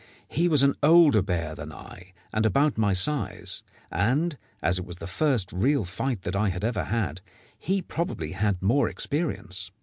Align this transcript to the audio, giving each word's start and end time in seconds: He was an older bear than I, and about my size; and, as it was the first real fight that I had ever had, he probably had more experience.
He 0.27 0.47
was 0.47 0.63
an 0.63 0.73
older 0.81 1.21
bear 1.21 1.53
than 1.53 1.71
I, 1.71 2.13
and 2.33 2.43
about 2.43 2.75
my 2.75 2.91
size; 2.91 3.61
and, 3.91 4.35
as 4.59 4.79
it 4.79 4.85
was 4.87 4.97
the 4.97 5.05
first 5.05 5.51
real 5.53 5.85
fight 5.85 6.23
that 6.23 6.35
I 6.35 6.49
had 6.49 6.63
ever 6.63 6.85
had, 6.85 7.21
he 7.59 7.83
probably 7.83 8.31
had 8.31 8.63
more 8.63 8.89
experience. 8.89 9.69